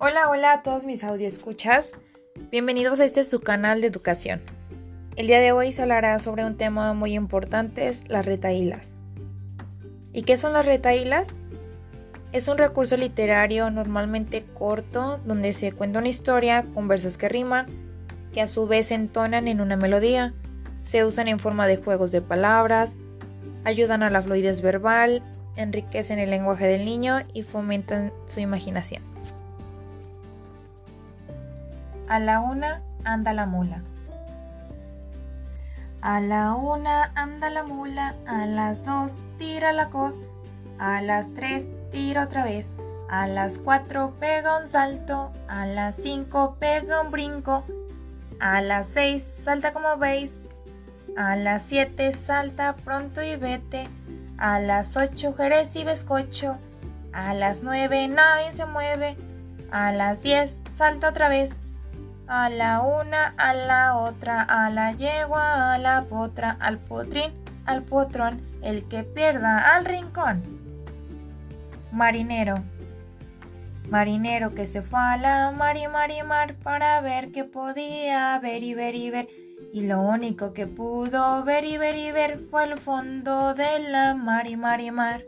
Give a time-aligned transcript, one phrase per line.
[0.00, 1.90] Hola, hola a todos mis escuchas.
[2.52, 4.40] Bienvenidos a este su canal de educación.
[5.16, 8.94] El día de hoy se hablará sobre un tema muy importante, es las retaílas.
[10.12, 11.26] ¿Y qué son las retaílas?
[12.30, 17.66] Es un recurso literario normalmente corto donde se cuenta una historia con versos que riman,
[18.32, 20.32] que a su vez entonan en una melodía.
[20.84, 22.94] Se usan en forma de juegos de palabras,
[23.64, 25.24] ayudan a la fluidez verbal,
[25.56, 29.02] enriquecen el lenguaje del niño y fomentan su imaginación.
[32.08, 33.82] A la una anda la mula.
[36.00, 40.14] A la una anda la mula, a las dos tira la col,
[40.78, 42.66] a las tres tira otra vez,
[43.10, 47.64] a las cuatro pega un salto, a las cinco pega un brinco,
[48.40, 50.38] a las seis salta como veis,
[51.14, 53.86] a las siete salta pronto y vete,
[54.38, 56.56] a las ocho jerez y bizcocho,
[57.12, 59.18] a las nueve nadie se mueve,
[59.70, 61.58] a las diez salta otra vez,
[62.28, 67.32] a la una, a la otra, a la yegua, a la potra, al potrín,
[67.64, 70.42] al potrón, el que pierda al rincón.
[71.90, 72.62] Marinero.
[73.88, 78.38] Marinero que se fue a la mar y mar y mar para ver qué podía
[78.40, 79.28] ver y ver y ver.
[79.72, 84.14] Y lo único que pudo ver y ver y ver fue el fondo de la
[84.14, 85.24] mar y mar y mar.